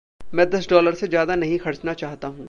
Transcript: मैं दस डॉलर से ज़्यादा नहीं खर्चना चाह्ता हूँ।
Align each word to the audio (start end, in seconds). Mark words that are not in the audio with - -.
मैं 0.21 0.49
दस 0.49 0.67
डॉलर 0.69 0.93
से 0.93 1.07
ज़्यादा 1.07 1.35
नहीं 1.35 1.57
खर्चना 1.59 1.93
चाह्ता 1.93 2.27
हूँ। 2.27 2.39